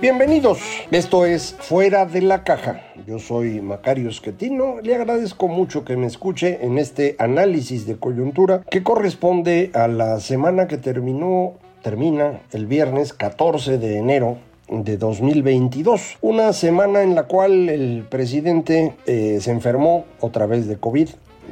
[0.00, 0.60] Bienvenidos,
[0.92, 2.82] esto es Fuera de la Caja.
[3.04, 8.62] Yo soy Macario Esquetino, le agradezco mucho que me escuche en este análisis de coyuntura
[8.70, 16.18] que corresponde a la semana que terminó, termina el viernes 14 de enero de 2022.
[16.20, 21.08] Una semana en la cual el presidente eh, se enfermó otra vez de COVID.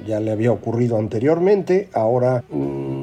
[0.06, 1.88] Ya le había ocurrido anteriormente.
[1.94, 2.95] Ahora mmm,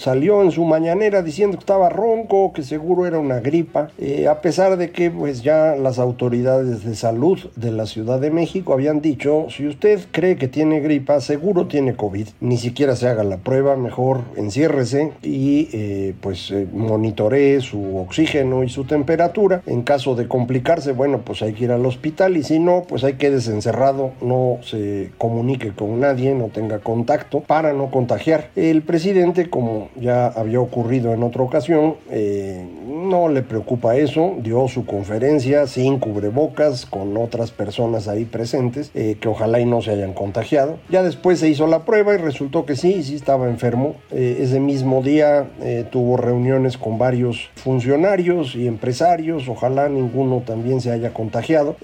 [0.00, 3.90] salió en su mañanera diciendo que estaba ronco, que seguro era una gripa.
[3.98, 8.30] Eh, a pesar de que pues ya las autoridades de salud de la Ciudad de
[8.30, 12.28] México habían dicho, si usted cree que tiene gripa, seguro tiene COVID.
[12.40, 18.64] Ni siquiera se haga la prueba, mejor enciérrese y eh, pues eh, monitoree su oxígeno
[18.64, 19.62] y su temperatura.
[19.66, 23.04] En caso de complicarse, bueno, pues hay que ir al hospital y si no, pues
[23.04, 28.48] hay que quedarse encerrado, no se comunique con nadie, no tenga contacto para no contagiar.
[28.56, 32.64] El presidente, como ya había ocurrido en otra ocasión, eh,
[33.10, 39.16] no le preocupa eso, dio su conferencia sin cubrebocas con otras personas ahí presentes, eh,
[39.20, 40.78] que ojalá y no se hayan contagiado.
[40.88, 43.96] Ya después se hizo la prueba y resultó que sí, sí estaba enfermo.
[44.12, 45.48] Eh, ese mismo día
[45.90, 51.76] tuvo reuniones con varios funcionarios y empresarios, ojalá ninguno también se haya contagiado.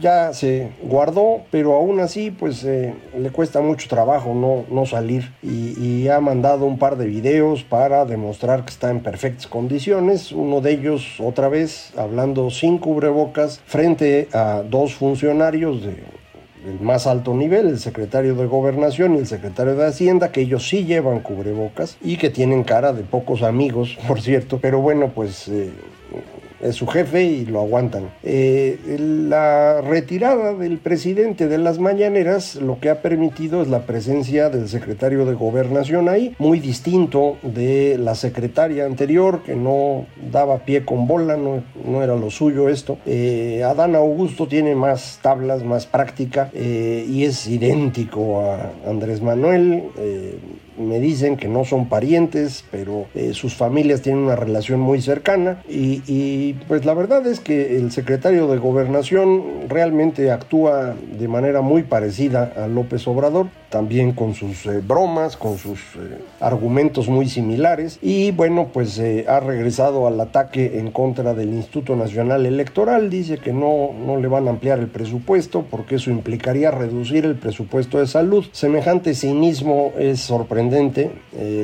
[0.00, 6.06] ya se guardó, pero aún así pues le cuesta mucho trabajo no, no salir y
[6.08, 10.32] ha mandado un par de videos para demostrar que está en perfectas condiciones.
[10.36, 16.04] Uno de ellos, otra vez, hablando sin cubrebocas, frente a dos funcionarios de,
[16.66, 20.68] del más alto nivel, el secretario de Gobernación y el secretario de Hacienda, que ellos
[20.68, 24.58] sí llevan cubrebocas y que tienen cara de pocos amigos, por cierto.
[24.60, 25.48] Pero bueno, pues...
[25.48, 25.70] Eh,
[26.72, 28.10] su jefe y lo aguantan.
[28.22, 34.50] Eh, la retirada del presidente de las mañaneras lo que ha permitido es la presencia
[34.50, 40.84] del secretario de gobernación ahí, muy distinto de la secretaria anterior que no daba pie
[40.84, 42.98] con bola, no, no era lo suyo esto.
[43.06, 49.84] Eh, Adán Augusto tiene más tablas, más práctica eh, y es idéntico a Andrés Manuel
[50.78, 55.62] me dicen que no son parientes, pero eh, sus familias tienen una relación muy cercana
[55.68, 61.60] y, y, pues la verdad es que el secretario de gobernación realmente actúa de manera
[61.60, 67.28] muy parecida a López Obrador también con sus eh, bromas, con sus eh, argumentos muy
[67.28, 67.98] similares.
[68.00, 73.36] Y bueno, pues eh, ha regresado al ataque en contra del Instituto Nacional Electoral, dice
[73.36, 77.98] que no, no le van a ampliar el presupuesto porque eso implicaría reducir el presupuesto
[77.98, 78.46] de salud.
[78.50, 81.10] Semejante cinismo es sorprendente,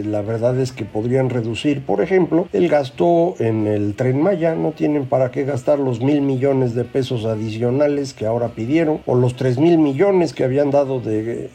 [0.04, 4.72] la verdad es que podrían reducir, por ejemplo, el gasto en el tren Maya, no
[4.72, 9.34] tienen para qué gastar los mil millones de pesos adicionales que ahora pidieron o los
[9.34, 11.50] tres mil millones que habían dado de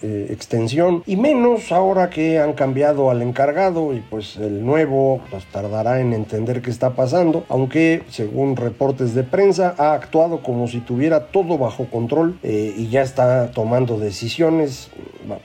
[0.48, 6.00] extensión y menos ahora que han cambiado al encargado y pues el nuevo pues tardará
[6.00, 11.28] en entender qué está pasando, aunque según reportes de prensa ha actuado como si tuviera
[11.28, 14.90] todo bajo control eh, y ya está tomando decisiones,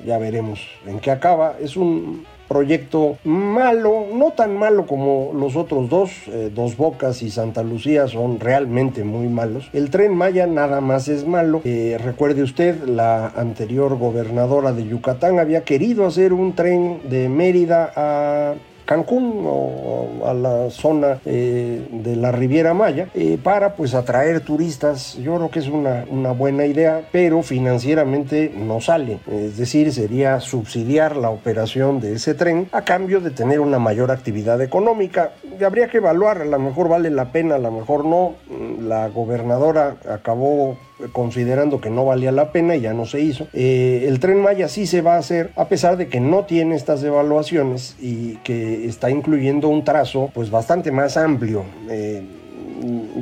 [0.07, 5.89] ya veremos en qué acaba, es un proyecto malo, no tan malo como los otros
[5.89, 9.71] dos, eh, Dos Bocas y Santa Lucía son realmente muy malos.
[9.73, 11.63] El tren Maya nada más es malo.
[11.65, 17.91] Eh, recuerde usted, la anterior gobernadora de Yucatán había querido hacer un tren de Mérida
[17.97, 18.55] a
[18.93, 25.15] Cancún o a la zona eh, de la Riviera Maya eh, para pues atraer turistas.
[25.17, 29.21] Yo creo que es una, buena idea, pero financieramente no sale.
[29.31, 34.11] Es decir, sería subsidiar la operación de ese tren a cambio de tener una mayor
[34.11, 35.33] actividad económica.
[35.65, 38.35] Habría que evaluar, a lo mejor vale la pena, a lo mejor no.
[38.79, 40.77] La gobernadora acabó
[41.13, 43.49] considerando que no valía la pena y ya no se hizo.
[43.53, 46.77] Eh, el tren Maya sí se va a hacer, a pesar de que no tiene
[46.77, 51.65] estas evaluaciones y que está incluyendo un trazo pues bastante más amplio.
[51.91, 52.23] Eh,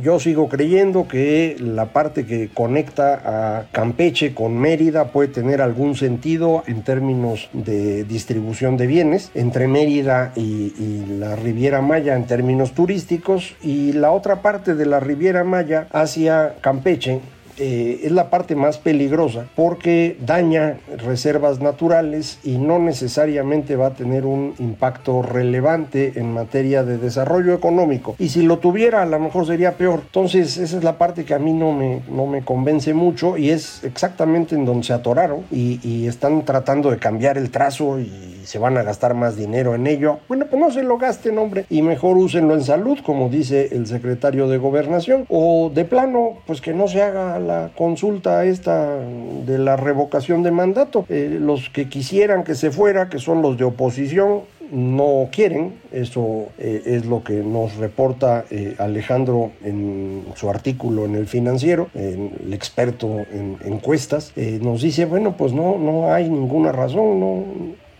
[0.00, 5.96] yo sigo creyendo que la parte que conecta a Campeche con Mérida puede tener algún
[5.96, 12.26] sentido en términos de distribución de bienes entre Mérida y, y la Riviera Maya en
[12.26, 17.20] términos turísticos y la otra parte de la Riviera Maya hacia Campeche
[17.60, 23.94] eh, es la parte más peligrosa porque daña reservas naturales y no necesariamente va a
[23.94, 28.16] tener un impacto relevante en materia de desarrollo económico.
[28.18, 30.00] Y si lo tuviera, a lo mejor sería peor.
[30.06, 33.50] Entonces, esa es la parte que a mí no me, no me convence mucho y
[33.50, 38.58] es exactamente en donde se atoraron y, están tratando de cambiar el trazo y se
[38.58, 40.18] van a gastar más dinero en ello.
[40.28, 43.86] Bueno, pues no se lo gasten, hombre, y mejor úsenlo en salud, como dice el
[43.86, 47.38] secretario de Gobernación, o de plano, pues que no se haga
[47.76, 51.04] consulta esta de la revocación de mandato.
[51.08, 55.74] Eh, los que quisieran que se fuera, que son los de oposición, no quieren.
[55.92, 61.88] Eso eh, es lo que nos reporta eh, Alejandro en su artículo en el financiero,
[61.94, 64.32] el experto en encuestas.
[64.60, 67.44] Nos dice, bueno, pues no, no hay ninguna razón, no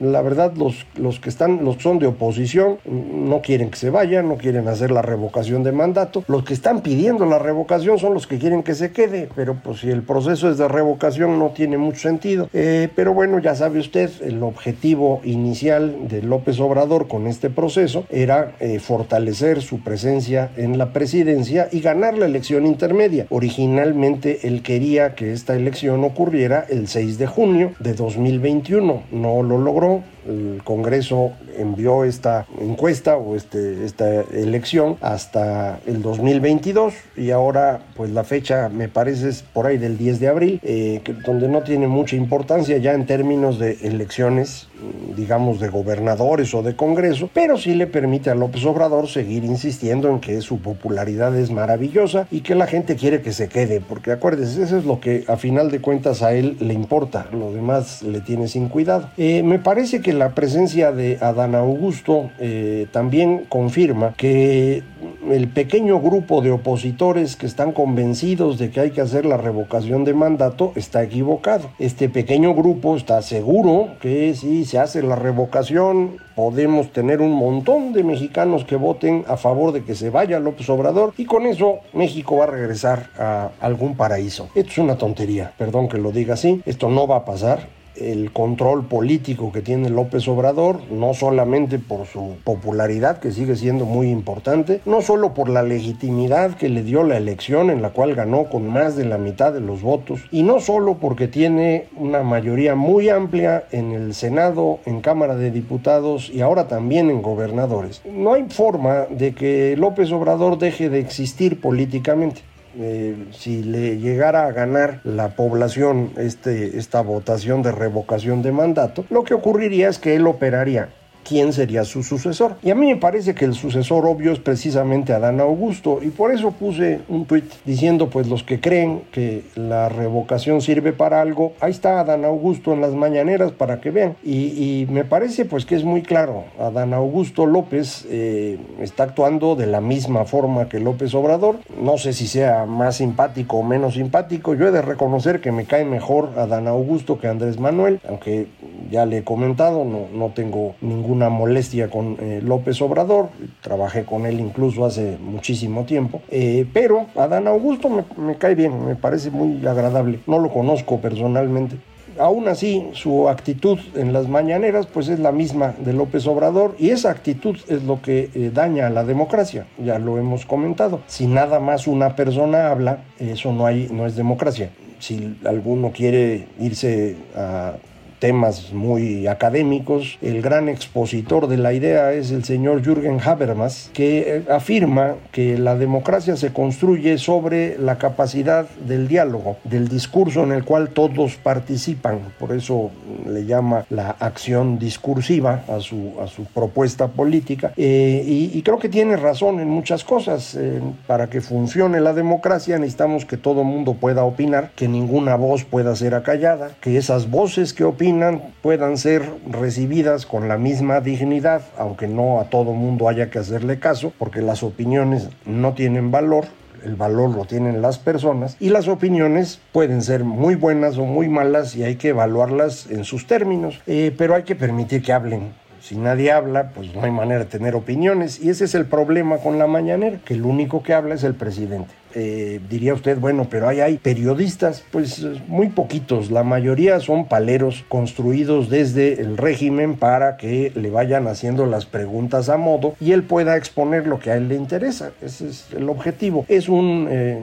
[0.00, 4.28] la verdad, los, los que están, los son de oposición, no quieren que se vayan,
[4.28, 6.24] no quieren hacer la revocación de mandato.
[6.26, 9.80] Los que están pidiendo la revocación son los que quieren que se quede, pero pues
[9.80, 12.48] si el proceso es de revocación no tiene mucho sentido.
[12.54, 18.04] Eh, pero bueno, ya sabe usted, el objetivo inicial de López Obrador con este proceso
[18.10, 23.26] era eh, fortalecer su presencia en la presidencia y ganar la elección intermedia.
[23.28, 29.58] Originalmente él quería que esta elección ocurriera el 6 de junio de 2021, no lo
[29.58, 30.19] logró Ciao.
[30.26, 38.10] El Congreso envió esta encuesta o este, esta elección hasta el 2022 y ahora pues
[38.10, 41.86] la fecha me parece es por ahí del 10 de abril, eh, donde no tiene
[41.86, 44.68] mucha importancia ya en términos de elecciones
[45.16, 50.08] digamos, de gobernadores o de Congreso, pero sí le permite a López Obrador seguir insistiendo
[50.08, 54.12] en que su popularidad es maravillosa y que la gente quiere que se quede, porque
[54.12, 58.02] acuérdense, eso es lo que a final de cuentas a él le importa, lo demás
[58.02, 59.10] le tiene sin cuidado.
[59.16, 64.82] Eh, me parece que la presencia de Adán Augusto eh, también confirma que
[65.30, 70.04] el pequeño grupo de opositores que están convencidos de que hay que hacer la revocación
[70.04, 71.70] de mandato está equivocado.
[71.78, 77.92] Este pequeño grupo está seguro que si se hace la revocación podemos tener un montón
[77.92, 81.80] de mexicanos que voten a favor de que se vaya López Obrador y con eso
[81.92, 84.48] México va a regresar a algún paraíso.
[84.54, 88.32] Esto es una tontería, perdón que lo diga así, esto no va a pasar el
[88.32, 94.10] control político que tiene López Obrador, no solamente por su popularidad, que sigue siendo muy
[94.10, 98.44] importante, no solo por la legitimidad que le dio la elección en la cual ganó
[98.44, 102.74] con más de la mitad de los votos, y no solo porque tiene una mayoría
[102.74, 108.02] muy amplia en el Senado, en Cámara de Diputados y ahora también en gobernadores.
[108.04, 112.42] No hay forma de que López Obrador deje de existir políticamente.
[112.78, 119.04] Eh, si le llegara a ganar la población este, esta votación de revocación de mandato,
[119.10, 120.90] lo que ocurriría es que él operaría
[121.24, 122.56] quién sería su sucesor.
[122.62, 126.32] Y a mí me parece que el sucesor obvio es precisamente Adán Augusto y por
[126.32, 131.52] eso puse un tuit diciendo pues los que creen que la revocación sirve para algo,
[131.60, 134.16] ahí está Adán Augusto en las mañaneras para que vean.
[134.24, 139.66] Y, me parece pues que es muy claro, Adán Augusto López eh, está actuando de
[139.66, 144.54] la misma forma que López Obrador, no sé si sea más simpático o menos simpático,
[144.54, 148.46] yo he de reconocer que me cae mejor Adán Augusto que Andrés Manuel, aunque
[148.90, 150.74] ya le he comentado, no, no tengo
[151.10, 153.30] ninguna molestia con eh, López Obrador,
[153.62, 158.86] trabajé con él incluso hace muchísimo tiempo, eh, pero Adán Augusto me, me cae bien,
[158.86, 161.76] me parece muy agradable, no lo conozco personalmente.
[162.18, 166.90] Aún así, su actitud en las mañaneras pues es la misma de López Obrador y
[166.90, 171.00] esa actitud es lo que eh, daña a la democracia, ya lo hemos comentado.
[171.08, 174.70] Si nada más una persona habla, eso no, hay, no es democracia.
[175.00, 177.74] Si alguno quiere irse a
[178.20, 180.18] temas muy académicos.
[180.22, 185.74] El gran expositor de la idea es el señor Jürgen Habermas, que afirma que la
[185.74, 192.20] democracia se construye sobre la capacidad del diálogo, del discurso en el cual todos participan.
[192.38, 192.90] Por eso
[193.26, 197.72] le llama la acción discursiva a su, a su propuesta política.
[197.76, 200.54] Eh, y, y, creo que tiene razón en muchas cosas.
[200.54, 205.64] Eh, para que funcione la democracia necesitamos que todo mundo pueda opinar, que ninguna voz
[205.64, 211.62] pueda ser acallada, que esas voces que opinan puedan ser recibidas con la misma dignidad,
[211.78, 216.46] aunque no a todo mundo haya que hacerle caso, porque las opiniones no tienen valor,
[216.84, 221.28] el valor lo tienen las personas y las opiniones pueden ser muy buenas o muy
[221.28, 225.52] malas y hay que evaluarlas en sus términos, eh, pero hay que permitir que hablen
[225.80, 228.38] Si nadie habla, pues no hay manera de tener opiniones.
[228.38, 231.34] Y ese es el problema con la mañanera, que el único que habla es el
[231.34, 231.94] presidente.
[232.14, 237.84] Eh, diría usted, bueno, pero ahí hay periodistas, pues muy poquitos, la mayoría son paleros
[237.88, 243.22] construidos desde el régimen para que le vayan haciendo las preguntas a modo y él
[243.22, 245.12] pueda exponer lo que a él le interesa.
[245.22, 246.44] Ese es el objetivo.
[246.48, 247.42] Es un, eh,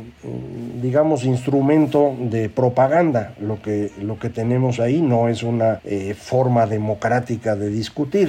[0.82, 6.66] digamos, instrumento de propaganda lo que, lo que tenemos ahí, no es una eh, forma
[6.66, 8.28] democrática de discutir.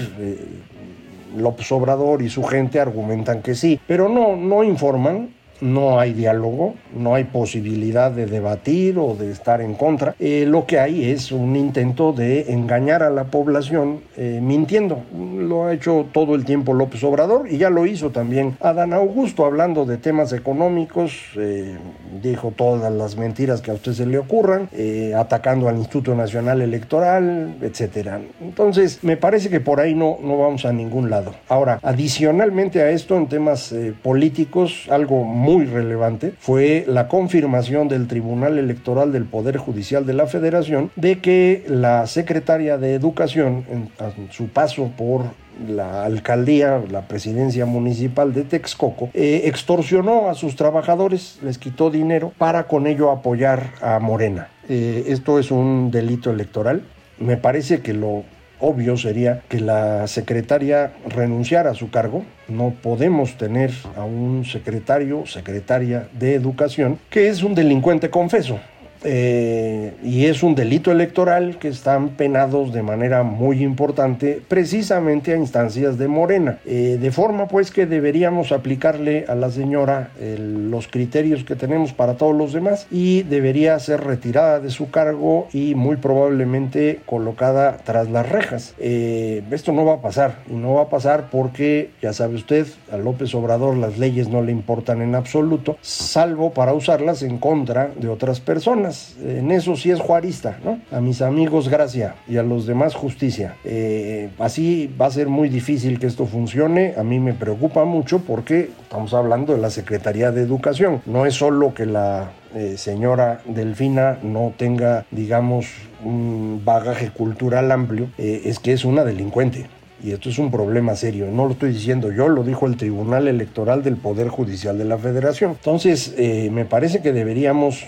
[1.37, 6.74] López Obrador y su gente argumentan que sí, pero no, no informan, no hay diálogo,
[6.94, 10.14] no hay posibilidad de debatir o de estar en contra.
[10.18, 15.02] Eh, lo que hay es un intento de engañar a la población eh, mintiendo.
[15.14, 19.44] Lo ha hecho todo el tiempo López Obrador y ya lo hizo también Adán Augusto
[19.44, 21.12] hablando de temas económicos.
[21.36, 21.76] Eh,
[22.22, 24.68] dijo todas las mentiras que a usted se le ocurran,
[25.16, 28.20] atacando al Instituto Nacional Electoral, etcétera.
[28.40, 31.34] Entonces, me parece que por ahí no, no vamos a ningún lado.
[31.48, 38.07] Ahora, adicionalmente a esto, en temas políticos, algo muy muy relevante fue la confirmación del
[38.07, 43.88] Tribunal Electoral del Poder Judicial de la Federación de que la secretaria de Educación, en,
[44.31, 45.23] su paso por
[45.67, 52.31] la alcaldía, la presidencia municipal de Texcoco, eh, extorsionó a sus trabajadores, les quitó dinero
[52.37, 54.49] para con ello apoyar a Morena.
[54.69, 56.83] Eh, esto es un delito electoral.
[57.19, 58.25] Me parece que lo
[58.60, 62.24] obvio sería que la secretaria renunciara a su cargo.
[62.48, 68.58] No podemos tener a un secretario, secretaria de educación, que es un delincuente confeso.
[69.05, 75.37] Eh, y es un delito electoral que están penados de manera muy importante precisamente a
[75.37, 76.59] instancias de Morena.
[76.64, 82.14] Eh, de forma pues que deberíamos aplicarle a la señora los criterios que tenemos para
[82.14, 88.11] todos los demás y debería ser retirada de su cargo y muy probablemente colocada tras
[88.11, 88.75] las rejas.
[88.78, 92.67] Eh, esto no va a pasar y no va a pasar porque ya sabe usted,
[92.90, 97.90] a López Obrador las leyes no le importan en absoluto, salvo para usarlas en contra
[97.97, 98.88] de otras personas
[99.23, 100.80] en eso sí es juarista, ¿no?
[100.90, 103.57] A mis amigos gracia y a los demás justicia.
[103.64, 106.95] Eh, así va a ser muy difícil que esto funcione.
[106.97, 111.02] A mí me preocupa mucho porque estamos hablando de la Secretaría de Educación.
[111.07, 115.66] No es solo que la eh, señora Delfina no tenga, digamos,
[116.04, 119.66] un bagaje cultural amplio, eh, es que es una delincuente.
[120.02, 121.26] Y esto es un problema serio.
[121.33, 124.97] No lo estoy diciendo yo, lo dijo el Tribunal Electoral del Poder Judicial de la
[124.97, 125.52] Federación.
[125.59, 126.14] Entonces,
[126.52, 127.85] me parece que deberíamos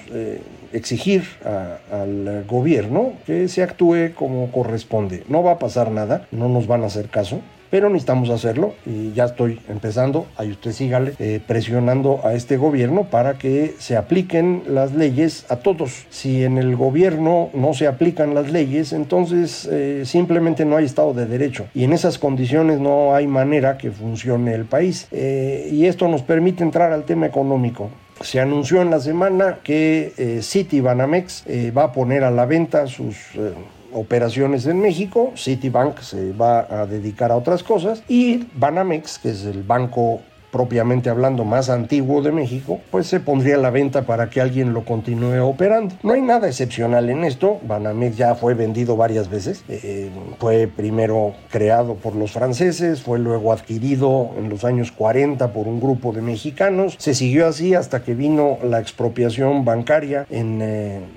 [0.73, 1.25] exigir
[1.91, 5.25] al gobierno que se actúe como corresponde.
[5.29, 9.13] No va a pasar nada, no nos van a hacer caso, pero necesitamos hacerlo y
[9.13, 14.65] ya estoy empezando, ahí usted sígale, eh, presionando a este gobierno para que se apliquen
[14.67, 16.07] las leyes a todos.
[16.11, 21.15] Si en el gobierno no se aplican las leyes, entonces eh, simplemente no hay Estado
[21.15, 25.07] de Derecho y en esas condiciones no hay manera que funcione el país.
[25.13, 27.91] Eh, y esto nos permite entrar al tema económico.
[28.21, 32.45] Se anunció en la semana que eh, City Banamex eh, va a poner a la
[32.45, 33.55] venta sus eh,
[33.93, 38.03] operaciones en México, Citibank se va a dedicar a otras cosas.
[38.09, 40.21] Y Banamex, que es el banco
[40.51, 44.73] propiamente hablando más antiguo de México, pues se pondría a la venta para que alguien
[44.73, 45.95] lo continúe operando.
[46.03, 51.35] No hay nada excepcional en esto, Banamex ya fue vendido varias veces, eh, fue primero
[51.51, 56.23] creado por los franceses, fue luego adquirido en los años 40 por un grupo de
[56.23, 60.59] mexicanos, se siguió así hasta que vino la expropiación bancaria en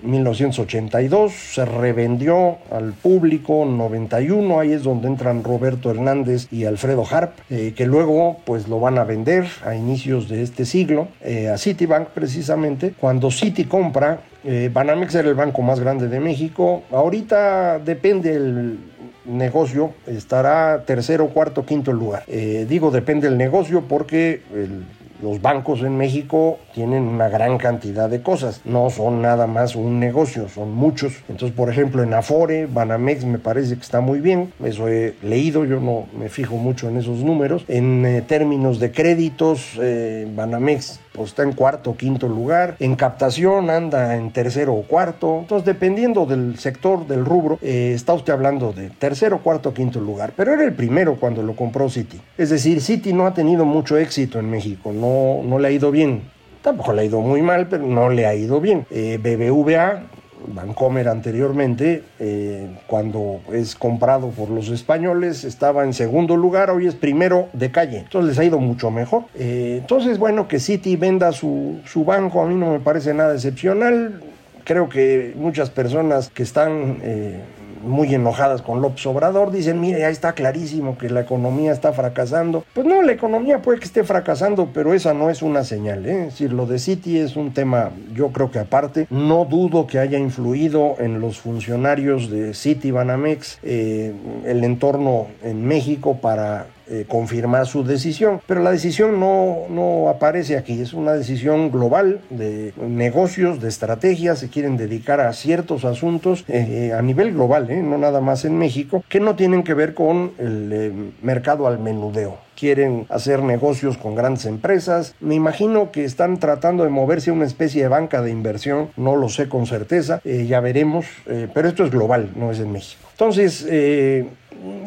[0.04, 7.04] 1982, eh, se revendió al público 91, ahí es donde entran Roberto Hernández y Alfredo
[7.10, 9.23] Harp, eh, que luego pues lo van a vender
[9.64, 12.94] a inicios de este siglo eh, a Citibank precisamente.
[13.00, 16.84] Cuando Citi compra, eh, Banamex era el banco más grande de México.
[16.92, 18.80] Ahorita depende el
[19.26, 22.24] negocio, estará tercero, cuarto, quinto lugar.
[22.28, 24.84] Eh, digo depende del negocio porque el
[25.24, 30.00] los bancos en México tienen una gran cantidad de cosas, no son nada más un
[30.00, 31.14] negocio, son muchos.
[31.30, 35.64] Entonces, por ejemplo, en Afore, Banamex me parece que está muy bien, eso he leído,
[35.64, 37.64] yo no me fijo mucho en esos números.
[37.70, 42.76] En eh, términos de créditos, eh, Banamex pues está en cuarto o quinto lugar.
[42.80, 45.40] En captación anda en tercero o cuarto.
[45.40, 50.00] Entonces, dependiendo del sector, del rubro, eh, está usted hablando de tercero, cuarto o quinto
[50.00, 50.34] lugar.
[50.36, 52.20] Pero era el primero cuando lo compró Citi.
[52.38, 55.92] Es decir, Citi no ha tenido mucho éxito en México, no, no le ha ido
[55.92, 56.24] bien.
[56.62, 58.86] Tampoco le ha ido muy mal, pero no le ha ido bien.
[58.90, 60.04] Eh, BBVA
[60.48, 66.96] Vancomer anteriormente, eh, cuando es comprado por los españoles, estaba en segundo lugar, hoy es
[66.96, 68.00] primero de calle.
[68.00, 69.24] Entonces les ha ido mucho mejor.
[69.36, 73.34] Eh, entonces, bueno, que Citi venda su, su banco a mí no me parece nada
[73.34, 74.22] excepcional.
[74.64, 76.98] Creo que muchas personas que están...
[77.02, 77.42] Eh,
[77.84, 82.64] muy enojadas con López Obrador, dicen, mire, ya está clarísimo que la economía está fracasando.
[82.74, 86.06] Pues no, la economía puede que esté fracasando, pero esa no es una señal.
[86.06, 86.20] ¿eh?
[86.22, 90.00] Es decir, lo de Citi es un tema, yo creo que aparte, no dudo que
[90.00, 94.14] haya influido en los funcionarios de Citi Banamex eh,
[94.46, 98.42] el entorno en México para eh, confirmar su decisión.
[98.46, 104.40] Pero la decisión no, no aparece aquí, es una decisión global de negocios, de estrategias,
[104.40, 108.58] se quieren dedicar a ciertos asuntos eh, a nivel global, eh, no nada más en
[108.58, 114.14] México, que no tienen que ver con el mercado al menudeo quieren hacer negocios con
[114.14, 115.16] grandes empresas.
[115.20, 119.16] Me imagino que están tratando de moverse a una especie de banca de inversión, no
[119.16, 121.08] lo sé con certeza, ya veremos,
[121.54, 123.02] pero esto es global, no es en México.
[123.12, 123.66] Entonces,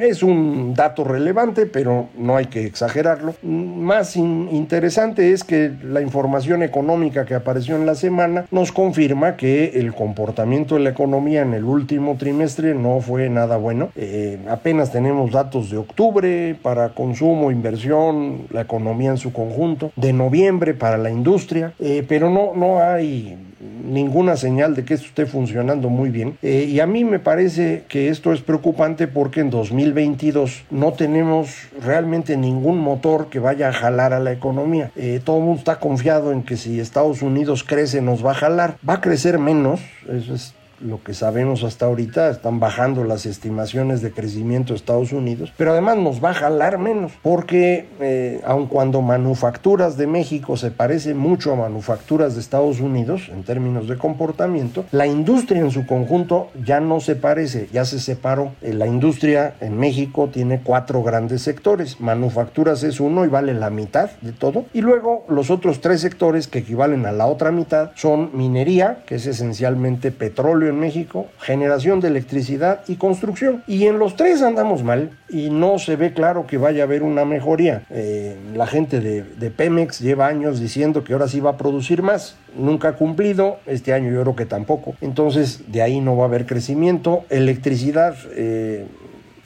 [0.00, 3.34] es un dato relevante, pero no hay que exagerarlo.
[3.42, 9.78] Más interesante es que la información económica que apareció en la semana nos confirma que
[9.80, 13.90] el comportamiento de la economía en el último trimestre no fue nada bueno.
[13.96, 20.12] Eh, apenas tenemos datos de octubre para consumo, inversión, la economía en su conjunto, de
[20.12, 25.26] noviembre para la industria, eh, pero no, no hay ninguna señal de que esto esté
[25.26, 26.36] funcionando muy bien.
[26.42, 31.50] Eh, y a mí me parece que esto es preocupante porque en 2022 no tenemos
[31.82, 34.90] realmente ningún motor que vaya a jalar a la economía.
[34.96, 38.34] Eh, todo el mundo está confiado en que si Estados Unidos crece nos va a
[38.34, 38.76] jalar.
[38.88, 44.02] Va a crecer menos, eso es lo que sabemos hasta ahorita, están bajando las estimaciones
[44.02, 48.66] de crecimiento de Estados Unidos, pero además nos va a jalar menos, porque eh, aun
[48.66, 53.96] cuando manufacturas de México se parece mucho a manufacturas de Estados Unidos en términos de
[53.96, 58.52] comportamiento, la industria en su conjunto ya no se parece, ya se separó.
[58.62, 63.70] Eh, la industria en México tiene cuatro grandes sectores, manufacturas es uno y vale la
[63.70, 67.90] mitad de todo, y luego los otros tres sectores que equivalen a la otra mitad
[67.94, 73.62] son minería, que es esencialmente petróleo, en México, generación de electricidad y construcción.
[73.66, 77.02] Y en los tres andamos mal y no se ve claro que vaya a haber
[77.02, 77.82] una mejoría.
[77.90, 82.36] Eh, la gente de, Pemex lleva años diciendo que ahora sí va a producir más.
[82.56, 84.94] Nunca ha cumplido, este año yo creo que tampoco.
[85.00, 87.24] Entonces de ahí no va a haber crecimiento.
[87.30, 88.16] Electricidad...
[88.34, 88.86] Eh,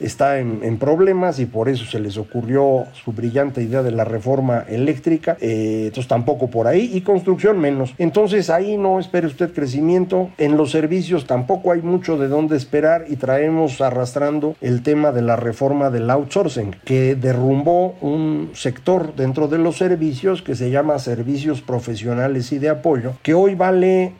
[0.01, 4.65] está en, problemas y por eso se les ocurrió su brillante idea de la reforma
[4.67, 5.37] eléctrica.
[5.39, 7.93] Eh, entonces tampoco por ahí y construcción menos.
[7.97, 10.29] Entonces ahí no espere usted crecimiento.
[10.37, 15.21] En los servicios tampoco hay mucho de dónde esperar y traemos arrastrando el tema de
[15.21, 20.99] la reforma del outsourcing que derrumbó un sector dentro de los servicios que se llama
[20.99, 24.13] servicios profesionales y de apoyo que hoy vale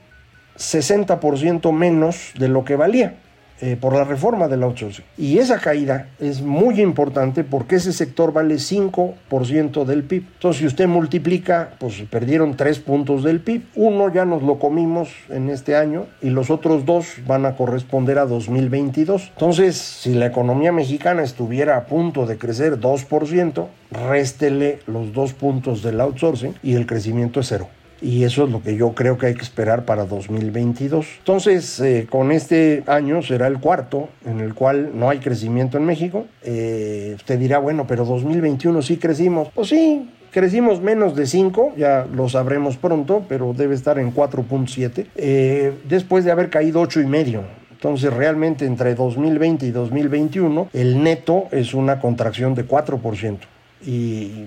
[0.58, 3.16] 60% menos de lo que valía.
[3.64, 5.06] Eh, por la reforma del outsourcing.
[5.20, 10.24] Y esa caída es muy importante porque ese sector vale 5% del PIB.
[10.34, 13.62] Entonces, si usted multiplica, pues perdieron 3 puntos del PIB.
[13.76, 18.18] Uno ya nos lo comimos en este año y los otros dos van a corresponder
[18.18, 19.30] a 2022.
[19.34, 25.84] Entonces, si la economía mexicana estuviera a punto de crecer 2%, réstele los dos puntos
[25.84, 27.68] del outsourcing y el crecimiento es cero
[28.02, 31.06] y eso es lo que yo creo que hay que esperar para 2022.
[31.20, 35.86] Entonces, eh, con este año será el cuarto en el cual no hay crecimiento en
[35.86, 36.26] México.
[36.44, 39.50] Eh, usted dirá, bueno, pero 2021 sí crecimos.
[39.54, 45.08] Pues sí, Crecimos menos de 5, ya lo sabremos pronto, pero debe estar en 4.7,
[45.18, 47.44] eh, después de haber caído 8 y medio.
[47.72, 53.40] Entonces realmente entre 2020 y 2021 el neto es una contracción de 4%
[53.86, 54.46] y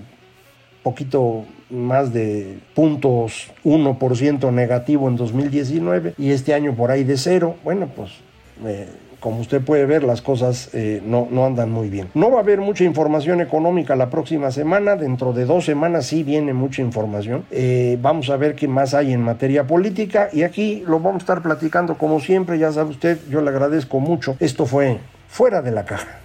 [0.85, 7.55] poquito más de puntos 1% negativo en 2019 y este año por ahí de cero.
[7.63, 8.11] Bueno, pues
[8.63, 8.87] eh,
[9.19, 12.09] como usted puede ver, las cosas eh, no, no, andan muy bien.
[12.13, 16.21] No va a haber mucha información económica la próxima semana, dentro de dos semanas sí
[16.21, 17.45] viene mucha información.
[17.49, 21.23] Eh, vamos a ver qué más hay en materia política y aquí lo vamos a
[21.23, 24.35] estar platicando como siempre, ya sabe usted, yo le agradezco mucho.
[24.39, 26.24] Esto fue fuera de la caja.